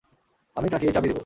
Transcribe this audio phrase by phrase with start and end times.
[0.55, 1.19] আমি তাকে এই চাবি দেব!